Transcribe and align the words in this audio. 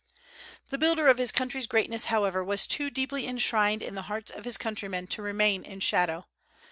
The 0.69 0.79
builder 0.79 1.09
of 1.09 1.19
his 1.19 1.31
country's 1.31 1.67
greatness, 1.67 2.05
however, 2.05 2.43
was 2.43 2.65
too 2.65 2.89
deeply 2.89 3.27
enshrined 3.27 3.83
in 3.83 3.93
the 3.93 4.01
hearts 4.09 4.31
of 4.31 4.45
his 4.45 4.57
countrymen 4.57 5.05
to 5.05 5.21
remain 5.21 5.63
in 5.63 5.79
shadow. 5.79 6.25